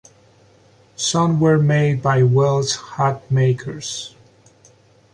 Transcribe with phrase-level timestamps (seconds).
[0.95, 4.15] Some were made by Welsh hat makers.